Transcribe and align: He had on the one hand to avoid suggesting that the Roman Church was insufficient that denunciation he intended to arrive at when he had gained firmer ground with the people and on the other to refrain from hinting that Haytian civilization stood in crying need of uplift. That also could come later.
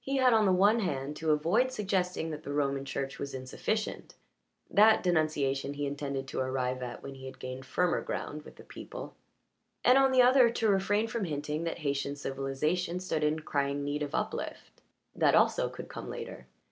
He 0.00 0.16
had 0.16 0.32
on 0.32 0.46
the 0.46 0.52
one 0.54 0.80
hand 0.80 1.14
to 1.16 1.30
avoid 1.30 1.70
suggesting 1.70 2.30
that 2.30 2.42
the 2.42 2.54
Roman 2.54 2.86
Church 2.86 3.18
was 3.18 3.34
insufficient 3.34 4.14
that 4.70 5.02
denunciation 5.02 5.74
he 5.74 5.84
intended 5.84 6.26
to 6.28 6.38
arrive 6.40 6.82
at 6.82 7.02
when 7.02 7.14
he 7.16 7.26
had 7.26 7.38
gained 7.38 7.66
firmer 7.66 8.00
ground 8.00 8.44
with 8.46 8.56
the 8.56 8.64
people 8.64 9.14
and 9.84 9.98
on 9.98 10.10
the 10.10 10.22
other 10.22 10.48
to 10.48 10.70
refrain 10.70 11.06
from 11.06 11.24
hinting 11.26 11.64
that 11.64 11.80
Haytian 11.80 12.16
civilization 12.16 12.98
stood 12.98 13.22
in 13.22 13.40
crying 13.40 13.84
need 13.84 14.02
of 14.02 14.14
uplift. 14.14 14.80
That 15.14 15.34
also 15.34 15.68
could 15.68 15.90
come 15.90 16.08
later. 16.08 16.46